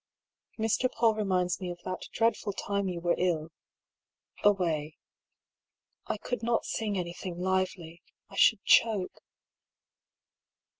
"Mr. 0.57 0.91
Paull 0.91 1.13
reminds 1.13 1.61
me 1.61 1.69
of 1.69 1.79
that 1.83 2.07
dreadful 2.11 2.53
time 2.53 2.89
you 2.89 2.99
were 2.99 3.13
ill— 3.19 3.51
away. 4.43 4.97
I 6.07 6.17
could 6.17 6.41
not 6.41 6.65
sing 6.65 6.97
anything 6.97 7.39
lively; 7.39 8.01
I 8.27 8.35
should 8.35 8.63
choke." 8.63 9.21